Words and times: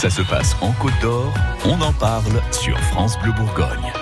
Ça 0.00 0.08
se 0.08 0.22
passe 0.22 0.56
en 0.62 0.72
Côte 0.72 0.98
d'Or, 1.02 1.34
on 1.66 1.78
en 1.82 1.92
parle 1.92 2.42
sur 2.52 2.74
France 2.84 3.18
Bleu 3.18 3.32
Bourgogne. 3.32 3.92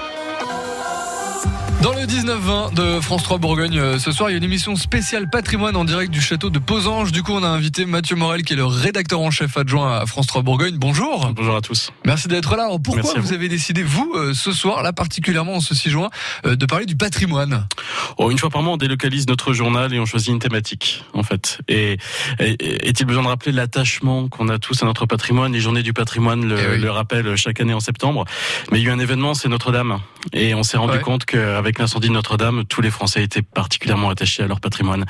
Dans 1.83 1.93
le 1.93 2.01
19-20 2.03 2.75
de 2.75 3.01
France 3.01 3.23
3 3.23 3.39
Bourgogne, 3.39 3.79
euh, 3.79 3.99
ce 4.01 4.11
soir, 4.11 4.29
il 4.31 4.33
y 4.33 4.35
a 4.35 4.39
une 4.39 4.43
émission 4.45 4.75
spéciale 4.75 5.31
patrimoine 5.31 5.77
en 5.77 5.85
direct 5.85 6.11
du 6.13 6.21
château 6.21 6.51
de 6.51 6.59
Posange. 6.59 7.13
Du 7.13 7.23
coup, 7.23 7.33
on 7.33 7.45
a 7.45 7.49
invité 7.49 7.87
Mathieu 7.87 8.17
Morel, 8.17 8.43
qui 8.43 8.55
est 8.55 8.57
le 8.57 8.65
rédacteur 8.65 9.21
en 9.21 9.31
chef 9.31 9.57
adjoint 9.57 9.97
à 10.01 10.05
France 10.05 10.27
3 10.27 10.43
Bourgogne. 10.43 10.75
Bonjour. 10.77 11.31
Bonjour 11.37 11.55
à 11.55 11.61
tous. 11.61 11.93
Merci 12.05 12.27
d'être 12.27 12.57
là. 12.57 12.65
Alors, 12.65 12.83
pourquoi 12.83 13.13
vous 13.15 13.23
vous. 13.29 13.33
avez 13.33 13.49
décidé, 13.49 13.85
vous, 13.85 14.13
euh, 14.17 14.35
ce 14.35 14.51
soir, 14.51 14.83
là 14.83 14.93
particulièrement 14.93 15.55
en 15.55 15.61
ce 15.61 15.73
6 15.77 15.91
juin, 15.91 16.11
euh, 16.47 16.57
de 16.57 16.67
parler 16.67 16.85
du 16.87 16.97
patrimoine? 16.97 17.69
Oh, 18.17 18.33
une 18.33 18.39
fois 18.39 18.51
par 18.51 18.63
mois, 18.63 18.73
on 18.75 18.77
délocalise 18.77 19.29
notre 19.29 19.53
journal 19.53 19.95
et 19.95 20.01
on 20.01 20.05
choisit 20.07 20.31
une 20.31 20.41
thématique, 20.41 21.05
en 21.15 21.23
fait. 21.23 21.61
Et, 21.69 21.97
et- 22.41 22.89
est-il 22.89 23.07
besoin 23.07 23.23
de 23.23 23.29
rappeler 23.29 23.53
l'attachement 23.53 24.29
qu'on 24.29 24.49
a 24.49 24.59
tous 24.59 24.83
à 24.83 24.87
notre 24.87 25.07
patrimoine? 25.07 25.53
Les 25.53 25.61
journées 25.61 25.85
du 25.85 25.93
patrimoine 25.93 26.45
le, 26.49 26.57
Eh 26.59 26.73
oui. 26.73 26.79
le 26.81 26.91
rappellent 26.91 27.37
chaque 27.37 27.61
année 27.61 27.75
en 27.75 27.81
septembre. 27.81 28.25
Mais 28.73 28.81
il 28.81 28.85
y 28.85 28.89
a 28.89 28.91
eu 28.91 28.93
un 28.93 28.99
événement, 28.99 29.35
c'est 29.35 29.49
Notre-Dame. 29.49 29.99
Et 30.33 30.55
on 30.55 30.63
s'est 30.63 30.77
rendu 30.77 30.95
Ouais. 30.95 31.01
compte 31.01 31.25
qu'avec 31.25 31.79
l'incendie 31.79 32.09
de 32.09 32.13
Notre-Dame, 32.13 32.65
tous 32.65 32.81
les 32.81 32.91
Français 32.91 33.23
étaient 33.23 33.43
particulièrement 33.43 34.11
attachés 34.11 34.43
à 34.43 34.47
leur 34.47 34.61
patrimoine. 34.61 35.05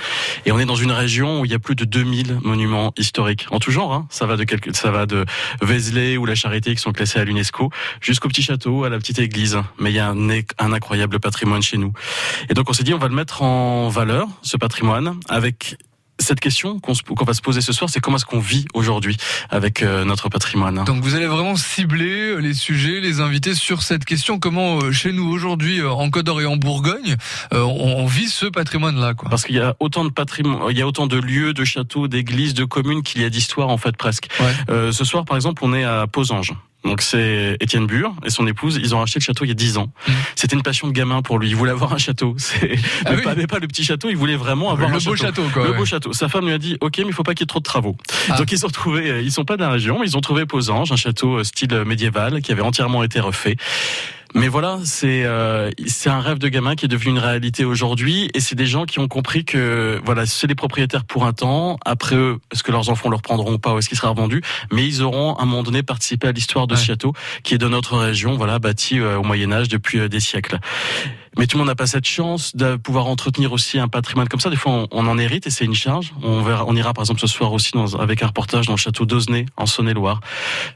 Et 0.47 0.53
on 0.53 0.59
est 0.59 0.65
dans 0.65 0.77
une 0.77 0.93
région 0.93 1.41
où 1.41 1.45
il 1.45 1.51
y 1.51 1.55
a 1.55 1.59
plus 1.59 1.75
de 1.75 1.85
2000 1.85 2.39
monuments 2.43 2.93
historiques, 2.97 3.47
en 3.51 3.59
tout 3.59 3.71
genre. 3.71 3.93
Hein. 3.93 4.07
Ça 4.11 4.27
va 4.27 4.37
de 4.37 4.45
quelque, 4.45 4.75
ça 4.77 4.91
va 4.91 5.07
de 5.07 5.25
Vézelay 5.63 6.17
ou 6.17 6.27
la 6.27 6.35
Charité 6.35 6.75
qui 6.75 6.81
sont 6.81 6.93
classés 6.93 7.19
à 7.19 7.25
l'UNESCO, 7.25 7.71
jusqu'au 8.01 8.29
petit 8.29 8.43
château, 8.43 8.85
à 8.85 8.89
la 8.91 8.99
petite 8.99 9.19
église. 9.19 9.59
Mais 9.79 9.91
il 9.91 9.95
y 9.97 9.99
a 9.99 10.09
un, 10.09 10.29
un 10.59 10.73
incroyable 10.73 11.21
patrimoine 11.21 11.63
chez 11.63 11.79
nous. 11.79 11.93
Et 12.51 12.55
donc 12.55 12.69
on 12.71 12.73
s'est 12.73 12.85
dit 12.85 12.95
on 12.95 12.99
va 12.99 13.09
le 13.09 13.15
mettre 13.15 13.43
en 13.43 13.89
valeur, 13.89 14.27
ce 14.43 14.57
patrimoine, 14.57 15.19
avec 15.29 15.77
cette 16.29 16.41
question 16.41 16.79
qu'on 16.79 17.25
va 17.25 17.33
se 17.33 17.41
poser 17.41 17.63
ce 17.63 17.73
soir, 17.73 17.89
c'est 17.89 18.01
comment 18.01 18.19
est-ce 18.19 18.27
qu'on 18.27 18.39
vit 18.39 18.67
aujourd'hui 18.75 19.17
avec 19.49 19.83
euh, 19.83 20.05
notre 20.05 20.29
patrimoine? 20.29 20.85
Donc, 20.85 21.03
vous 21.03 21.15
allez 21.15 21.27
vraiment 21.27 21.57
cibler 21.57 22.33
euh, 22.33 22.37
les 22.37 22.53
sujets, 22.53 23.01
les 23.01 23.21
invités 23.21 23.55
sur 23.55 23.83
cette 23.83 24.05
question. 24.05 24.39
Comment, 24.39 24.79
euh, 24.79 24.93
chez 24.93 25.13
nous, 25.13 25.27
aujourd'hui, 25.27 25.83
en 25.83 26.11
Côte 26.11 26.27
d'Or 26.27 26.43
et 26.43 26.45
en 26.45 26.57
Bourgogne, 26.57 27.17
on, 27.53 28.05
vit 28.07 28.29
ce 28.29 28.45
patrimoine-là. 28.47 29.15
Parce 29.31 29.45
qu'il 29.45 29.57
y 29.57 29.61
a 29.61 29.75
autant 29.81 30.05
de 30.05 30.11
patrimoine, 30.11 30.71
il 30.71 30.79
y 30.79 30.83
a 30.83 30.87
autant 30.87 31.07
de 31.07 31.17
lieux, 31.17 31.55
de 31.55 31.65
châteaux, 31.65 32.09
d'églises, 32.09 32.55
de 32.55 32.65
communes 32.65 33.03
qu'il 33.03 33.23
y 33.23 33.25
a 33.25 33.31
d'histoires 33.31 33.69
en 33.69 33.79
fait 33.79 33.97
presque. 33.97 34.29
Ouais. 34.41 34.47
Euh, 34.71 34.93
ce 34.93 35.05
soir, 35.05 35.25
par 35.25 35.37
exemple, 35.37 35.63
on 35.65 35.73
est 35.73 35.85
à 35.85 36.07
Posange. 36.07 36.53
Donc 36.85 37.03
c'est 37.03 37.57
Étienne 37.61 37.87
Bure 37.87 38.15
et 38.25 38.31
son 38.31 38.47
épouse, 38.47 38.79
ils 38.81 38.95
ont 38.95 39.01
racheté 39.01 39.19
le 39.19 39.25
château 39.25 39.45
il 39.45 39.49
y 39.49 39.51
a 39.51 39.55
10 39.55 39.79
ans. 39.79 39.91
Mhm. 40.07 40.15
C'était 40.37 40.57
une 40.57 40.63
passion 40.63 40.87
de 40.87 40.93
gamin 40.93 41.23
pour 41.23 41.39
lui, 41.39 41.49
il 41.49 41.57
voulait 41.57 41.73
avoir 41.73 41.93
un 41.93 41.99
château. 41.99 42.35
C'est 42.39 42.79
Ah 43.05 43.11
mais, 43.11 43.17
oui. 43.17 43.23
pas, 43.25 43.35
mais 43.35 43.47
pas 43.47 43.59
le 43.59 43.67
petit 43.67 43.83
château, 43.83 44.09
il 44.11 44.17
voulait 44.17 44.37
vraiment 44.37 44.71
avoir 44.71 44.89
le 44.89 44.95
un 44.95 44.99
beau 44.99 45.17
château. 45.17 45.43
château, 45.43 45.43
quoi. 45.53 45.65
le 45.65 45.71
ouais. 45.73 45.77
beau 45.77 45.85
château. 45.85 46.13
Sa 46.19 46.29
femme 46.29 46.47
lui 46.47 46.53
a 46.53 46.59
dit 46.59 46.77
OK, 46.81 46.99
mais 46.99 47.05
il 47.07 47.13
faut 47.13 47.23
pas 47.23 47.35
qu'il 47.35 47.43
y 47.43 47.45
ait 47.45 47.47
trop 47.47 47.61
de 47.61 47.65
travaux. 47.65 47.97
Ah. 48.29 48.37
Donc 48.37 48.51
ils 48.51 48.67
ont 48.67 48.69
trouvé, 48.69 49.09
euh, 49.09 49.23
ils 49.23 49.31
sont 49.31 49.45
pas 49.45 49.57
de 49.57 49.63
la 49.63 49.71
région, 49.71 49.99
mais 50.01 50.07
ils 50.07 50.17
ont 50.17 50.21
trouvé 50.21 50.47
Posange, 50.47 50.91
un 50.91 50.97
château 50.97 51.37
euh, 51.39 51.45
style 51.45 51.73
médiéval 51.87 52.43
qui 52.43 52.51
avait 52.51 52.63
entièrement 52.63 53.05
été 53.05 53.21
refait. 53.21 53.57
Mais 54.35 54.49
voilà, 54.49 54.79
c'est 54.85 55.25
euh, 55.25 55.71
c'est 55.87 56.11
un 56.11 56.21
rêve 56.21 56.37
de 56.39 56.49
gamin 56.49 56.75
qui 56.75 56.85
est 56.85 56.89
devenu 56.89 57.13
une 57.13 57.19
réalité 57.19 57.65
aujourd'hui, 57.65 58.29
et 58.35 58.41
c'est 58.41 58.57
des 58.57 58.67
gens 58.67 58.85
qui 58.85 58.99
ont 58.99 59.09
compris 59.09 59.45
que 59.47 60.01
voilà, 60.05 60.27
c'est 60.27 60.47
les 60.47 60.55
propriétaires 60.55 61.05
pour 61.05 61.25
un 61.25 61.33
temps. 61.33 61.79
Après 61.87 62.15
eux, 62.17 62.39
est-ce 62.53 62.63
que 62.63 62.71
leurs 62.71 62.91
enfants 62.91 63.09
le 63.09 63.17
reprendront 63.17 63.55
ou 63.55 63.59
pas, 63.59 63.73
ou 63.73 63.79
est-ce 63.79 63.89
qu'il 63.89 63.97
sera 63.97 64.11
revendu 64.11 64.43
Mais 64.71 64.85
ils 64.85 65.03
auront 65.03 65.35
à 65.37 65.43
un 65.45 65.47
moment 65.47 65.63
donné 65.63 65.83
participé 65.83 66.29
à 66.29 66.33
l'histoire 66.33 66.67
de 66.67 66.75
Ouais. 66.75 66.81
ce 66.81 66.85
château 66.85 67.15
qui 67.43 67.55
est 67.55 67.59
de 67.59 67.69
notre 67.69 67.97
région, 67.97 68.37
voilà, 68.37 68.59
bâti 68.59 68.99
euh, 69.01 69.17
au 69.19 69.23
Moyen 69.23 69.51
Âge 69.51 69.69
depuis 69.69 69.99
euh, 69.99 70.09
des 70.09 70.21
siècles. 70.21 70.59
Mais 71.39 71.47
tout 71.47 71.57
le 71.57 71.61
monde 71.61 71.69
n'a 71.69 71.75
pas 71.77 71.87
cette 71.87 72.07
chance 72.07 72.55
de 72.57 72.77
pouvoir 72.77 73.07
entretenir 73.07 73.53
aussi 73.53 73.79
un 73.79 73.87
patrimoine 73.89 74.29
comme 74.29 74.41
ça. 74.41 74.51
Des 74.51 74.57
fois, 74.57 74.73
on, 74.73 74.89
on 74.91 75.07
en 75.07 75.19
hérite 75.19 75.47
et 75.47 75.51
c'est 75.51 75.65
une 75.65 75.75
charge. 75.75 76.13
On, 76.23 76.43
verra, 76.43 76.65
on 76.67 76.75
ira 76.75 76.93
par 76.93 77.03
exemple 77.03 77.21
ce 77.21 77.27
soir 77.29 77.53
aussi 77.53 77.71
dans, 77.73 77.95
avec 77.95 78.23
un 78.23 78.27
reportage 78.27 78.67
dans 78.67 78.73
le 78.73 78.79
château 78.79 79.07
d'Osnay 79.07 79.47
en 79.57 79.67
Saône-et-Loire. 79.67 80.21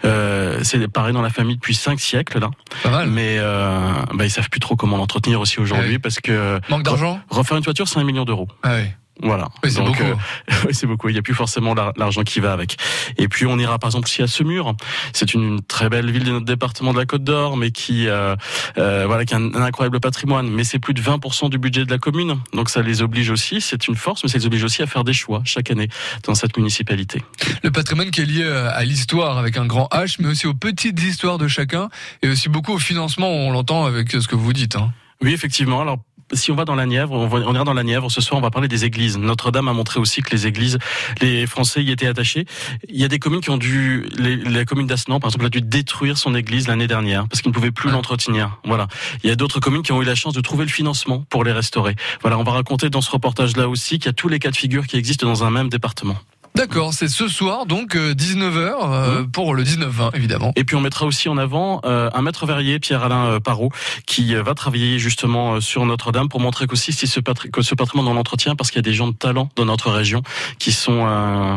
Euh, 0.05 0.61
c'est 0.63 0.87
pareil 0.89 1.13
dans 1.13 1.23
la 1.23 1.31
famille 1.31 1.57
depuis 1.57 1.75
cinq 1.75 2.01
siècles 2.01 2.39
là. 2.39 2.51
Pas 2.83 2.91
mal. 2.91 3.09
Mais 3.09 3.37
euh, 3.39 3.93
bah, 4.15 4.25
ils 4.25 4.31
savent 4.31 4.49
plus 4.51 4.61
trop 4.61 4.77
comment 4.77 4.97
l'entretenir 4.97 5.41
aussi 5.41 5.59
aujourd'hui 5.59 5.87
Ah 5.89 5.93
oui. 5.95 5.99
parce 5.99 6.21
que 6.21 6.61
Manque 6.69 6.85
d'argent 6.85 7.21
refaire 7.29 7.57
une 7.57 7.65
toiture 7.65 7.89
c'est 7.89 7.99
un 7.99 8.05
million 8.05 8.25
d'euros. 8.25 8.49
Ah 8.63 8.77
oui. 8.77 8.85
Voilà. 9.21 9.49
Oui, 9.63 9.71
c'est 9.71 9.83
beaucoup. 9.83 10.03
euh, 10.03 10.15
oui, 10.67 10.75
c'est 10.75 10.87
beaucoup. 10.87 11.09
Il 11.09 11.13
n'y 11.13 11.19
a 11.19 11.23
plus 11.23 11.35
forcément 11.35 11.75
l'ar- 11.75 11.93
l'argent 11.97 12.23
qui 12.23 12.41
va 12.41 12.53
avec. 12.53 12.77
Et 13.19 13.29
puis 13.29 13.47
on 13.47 13.59
ira 13.59 13.79
par 13.79 13.89
exemple 13.89 14.07
aussi 14.07 14.23
à 14.23 14.27
Semur. 14.27 14.75
C'est 15.13 15.35
une 15.35 15.63
très 15.63 15.89
belle 15.89 16.11
ville 16.11 16.25
de 16.25 16.31
notre 16.33 16.47
département 16.47 16.93
de 16.93 16.99
la 16.99 17.05
Côte 17.07 17.23
d'Or, 17.23 17.57
mais 17.57 17.71
qui 17.71 18.09
euh, 18.09 18.35
euh, 18.79 19.05
voilà 19.07 19.25
qui 19.25 19.35
a 19.35 19.37
un, 19.37 19.55
un 19.55 19.63
incroyable 19.63 20.01
patrimoine. 20.01 20.49
Mais 20.49 20.65
c'est 20.65 20.79
plus 20.79 20.95
de 20.95 21.03
20% 21.03 21.51
du 21.51 21.59
budget 21.59 21.85
de 21.85 21.91
la 21.91 21.99
commune. 21.99 22.41
Donc 22.53 22.71
ça 22.71 22.83
les 22.83 23.03
oblige 23.03 23.31
aussi. 23.31 23.61
C'est 23.61 23.87
une 23.87 23.97
force, 23.97 24.23
mais 24.25 24.31
ça 24.31 24.39
les 24.39 24.47
oblige 24.47 24.65
aussi 24.65 24.83
à 24.83 24.87
faire 24.87 25.05
des 25.05 25.13
choix 25.13 25.43
chaque 25.45 25.71
année 25.71 25.89
dans 26.25 26.35
cette 26.35 26.57
municipalité. 26.57 27.23
Le 27.63 27.71
patrimoine 27.71 28.11
qui 28.11 28.23
est 28.23 28.27
lié 28.27 28.43
euh, 28.45 28.71
à 28.73 28.83
l'histoire 28.85 29.39
avec 29.39 29.57
un 29.57 29.67
grand 29.67 29.89
H, 29.93 30.17
mais 30.21 30.29
aussi 30.29 30.47
aux 30.47 30.55
petites 30.55 31.01
histoires 31.03 31.39
de 31.39 31.49
chacun, 31.49 31.91
et 32.23 32.29
aussi 32.29 32.49
beaucoup 32.49 32.73
au 32.73 32.79
financement, 32.79 33.29
on 33.31 33.51
l'entend 33.53 33.85
avec 33.85 34.11
ce 34.11 34.27
que 34.27 34.35
vous 34.37 34.53
dites. 34.53 34.77
Hein. 34.77 34.93
Oui, 35.21 35.33
effectivement. 35.33 35.81
Alors, 35.83 35.99
si 36.33 36.51
on 36.51 36.55
va 36.55 36.65
dans 36.65 36.75
la 36.75 36.87
Nièvre, 36.87 37.13
on, 37.13 37.27
va, 37.27 37.39
on 37.47 37.55
ira 37.55 37.65
dans 37.65 37.75
la 37.75 37.83
Nièvre. 37.83 38.11
Ce 38.11 38.21
soir, 38.21 38.39
on 38.39 38.43
va 38.43 38.51
parler 38.51 38.69
des 38.69 38.85
églises. 38.85 39.19
Notre-Dame 39.19 39.69
a 39.69 39.73
montré 39.73 40.01
aussi 40.01 40.23
que 40.23 40.31
les 40.31 40.47
églises, 40.47 40.79
les 41.21 41.47
Français 41.47 41.83
y 41.83 41.91
étaient 41.91 42.07
attachés. 42.07 42.47
Il 42.89 43.01
y 43.01 43.05
a 43.05 43.09
des 43.09 43.19
communes 43.19 43.41
qui 43.41 43.51
ont 43.51 43.57
dû, 43.59 44.07
les, 44.19 44.37
la 44.37 44.65
commune 44.65 44.87
d'Asnan, 44.87 45.21
par 45.21 45.29
exemple, 45.31 45.47
a 45.47 45.51
dû 45.51 45.61
détruire 45.63 46.19
son 46.19 46.35
église 46.35 46.69
l'année 46.69 46.87
dernière 46.87 47.27
parce 47.29 47.43
qu'ils 47.43 47.51
ne 47.51 47.55
pouvaient 47.55 47.71
plus 47.71 47.89
Ah. 47.91 47.93
l'entretenir. 47.93 48.59
Voilà. 48.65 48.89
Il 49.23 49.29
y 49.29 49.33
a 49.33 49.37
d'autres 49.37 49.61
communes 49.61 49.83
qui 49.83 49.93
ont 49.93 50.01
eu 50.03 50.05
la 50.05 50.15
chance 50.15 50.35
de 50.35 50.41
trouver 50.41 50.65
le 50.65 50.71
financement 50.71 51.25
pour 51.29 51.45
les 51.45 51.53
restaurer. 51.53 51.95
Voilà, 52.23 52.39
on 52.39 52.45
va 52.45 52.53
raconter 52.53 52.91
dans 52.91 53.01
ce 53.01 53.11
reportage-là 53.11 53.69
aussi 53.69 53.99
qu'il 53.99 54.07
y 54.07 54.09
a 54.09 54.13
tous 54.13 54.29
les 54.29 54.39
cas 54.39 54.51
de 54.51 54.57
figure 54.57 54.87
qui 54.87 54.97
existent 54.97 55.27
dans 55.27 55.45
un 55.45 55.51
même 55.51 55.69
département. 55.69 56.17
D'accord, 56.63 56.95
c'est 56.95 57.09
ce 57.09 57.27
soir, 57.27 57.67
donc 57.67 57.97
19h, 57.97 58.63
Mmh. 58.93 59.31
pour 59.33 59.55
le 59.55 59.65
19-20, 59.65 60.15
évidemment. 60.15 60.53
Et 60.55 60.63
puis 60.63 60.77
on 60.77 60.81
mettra 60.81 61.07
aussi 61.07 61.29
en 61.29 61.37
avant 61.37 61.81
euh, 61.85 62.09
un 62.15 62.23
maître 62.23 62.47
verrier, 62.47 62.79
Pierre-Alain 62.79 63.27
euh, 63.27 63.41
Parot, 63.41 63.71
qui 64.07 64.37
euh, 64.37 64.45
va 64.45 64.55
travailler 64.55 65.01
justement 65.01 65.55
euh, 65.55 65.61
sur 65.61 65.85
Notre-Dame 65.87 66.29
pour 66.29 66.39
montrer 66.39 66.69
qu'aussi 66.69 66.93
si 66.93 67.07
ce, 67.09 67.19
que 67.19 67.63
ce 67.63 67.75
patrimoine 67.75 68.07
on 68.07 68.15
l'entretient 68.15 68.55
parce 68.55 68.71
qu'il 68.71 68.79
y 68.79 68.85
a 68.85 68.89
des 68.89 68.95
gens 68.95 69.09
de 69.09 69.15
talent 69.15 69.49
dans 69.57 69.65
notre 69.65 69.91
région 69.91 70.23
qui 70.61 70.71
sont 70.71 71.05
euh, 71.05 71.57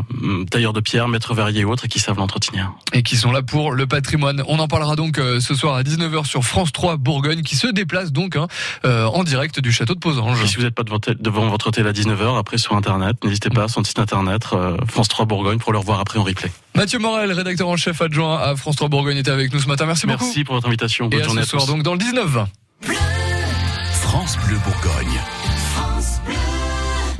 tailleurs 0.50 0.74
de 0.74 0.80
pierre, 0.80 1.08
maître 1.08 1.34
verrier 1.34 1.62
et 1.62 1.66
autres 1.66 1.86
et 1.86 1.88
qui 1.88 2.00
savent 2.00 2.18
l'entretenir. 2.18 2.72
Et 2.94 3.04
qui 3.04 3.16
sont 3.16 3.32
là 3.32 3.42
pour 3.44 3.74
le 3.74 3.86
patrimoine. 3.86 4.44
On 4.48 4.58
en 4.60 4.68
parlera 4.68 4.96
donc 4.96 5.20
euh, 5.20 5.40
ce 5.40 5.54
soir 5.54 5.76
à 5.76 5.84
19h 5.84 6.26
sur 6.26 6.44
France 6.44 6.72
3 6.72 6.98
Bourgogne, 6.98 7.44
qui 7.44 7.56
se 7.56 7.68
déplace 7.68 8.12
donc 8.12 8.36
hein, 8.36 8.48
euh, 8.86 9.06
en 9.06 9.24
direct 9.24 9.60
du 9.60 9.72
château 9.72 9.94
de 9.94 10.00
Et 10.00 10.02
Posange. 10.02 10.46
si 10.46 10.56
vous 10.56 10.64
n'êtes 10.64 10.76
pas 10.76 10.84
devant, 10.84 11.00
devant 11.20 11.48
votre 11.48 11.72
télé 11.72 11.90
à 11.90 11.94
19h, 11.94 12.40
après 12.40 12.58
sur 12.58 12.76
Internet, 12.76 13.24
n'hésitez 13.24 13.50
pas 13.50 13.68
le 13.76 13.84
site 13.84 14.00
Internet 14.00 14.48
euh, 14.54 14.78
France 14.95 15.09
3 15.09 15.25
Bourgogne 15.25 15.57
pour 15.57 15.73
le 15.73 15.79
revoir 15.79 16.00
après 16.00 16.19
en 16.19 16.23
replay. 16.23 16.50
Mathieu 16.73 17.00
Morel, 17.00 17.29
rédacteur 17.33 17.67
en 17.67 17.75
chef 17.75 18.01
adjoint 18.01 18.38
à 18.41 18.56
France 18.56 18.78
3 18.78 18.88
Bourgogne, 18.88 19.17
était 19.17 19.29
avec 19.29 19.51
nous 19.53 19.59
ce 19.59 19.67
matin. 19.67 19.85
Merci, 19.85 20.07
beaucoup. 20.07 20.23
Merci 20.23 20.45
pour 20.45 20.56
votre 20.56 20.67
invitation. 20.69 21.07
Et 21.07 21.09
Bonne 21.09 21.19
à 21.19 21.23
journée 21.25 21.41
ce 21.41 21.47
à 21.47 21.50
soir 21.50 21.66
tous. 21.66 21.72
donc 21.73 21.83
dans 21.83 21.95
le 21.95 22.00
19-20. 22.00 22.45
France 23.91 24.38
Bleu 24.47 24.57
Bourgogne. 24.63 25.19